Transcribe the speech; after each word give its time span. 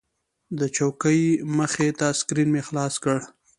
د 0.59 0.61
چوکۍ 0.75 1.21
مخې 1.57 1.89
ته 1.99 2.07
سکرین 2.19 2.47
مې 2.53 2.61
خلاص 2.67 2.93
کړ. 3.03 3.17